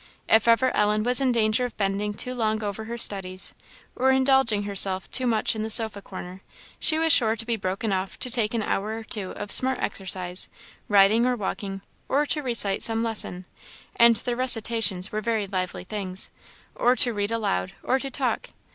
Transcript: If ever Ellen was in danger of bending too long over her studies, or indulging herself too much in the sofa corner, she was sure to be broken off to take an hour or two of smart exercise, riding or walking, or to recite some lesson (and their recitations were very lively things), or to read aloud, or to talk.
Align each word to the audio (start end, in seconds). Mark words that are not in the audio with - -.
If 0.27 0.47
ever 0.47 0.75
Ellen 0.75 1.03
was 1.03 1.21
in 1.21 1.31
danger 1.31 1.63
of 1.65 1.77
bending 1.77 2.15
too 2.15 2.33
long 2.33 2.63
over 2.63 2.85
her 2.85 2.97
studies, 2.97 3.53
or 3.95 4.09
indulging 4.09 4.63
herself 4.63 5.07
too 5.11 5.27
much 5.27 5.55
in 5.55 5.61
the 5.61 5.69
sofa 5.69 6.01
corner, 6.01 6.41
she 6.79 6.97
was 6.97 7.13
sure 7.13 7.35
to 7.35 7.45
be 7.45 7.55
broken 7.55 7.93
off 7.93 8.17
to 8.17 8.31
take 8.31 8.55
an 8.55 8.63
hour 8.63 8.97
or 8.97 9.03
two 9.03 9.29
of 9.33 9.51
smart 9.51 9.77
exercise, 9.77 10.49
riding 10.87 11.27
or 11.27 11.35
walking, 11.35 11.83
or 12.09 12.25
to 12.25 12.41
recite 12.41 12.81
some 12.81 13.03
lesson 13.03 13.45
(and 13.95 14.15
their 14.15 14.35
recitations 14.35 15.11
were 15.11 15.21
very 15.21 15.45
lively 15.45 15.83
things), 15.83 16.31
or 16.73 16.95
to 16.95 17.13
read 17.13 17.29
aloud, 17.29 17.73
or 17.83 17.99
to 17.99 18.09
talk. 18.09 18.49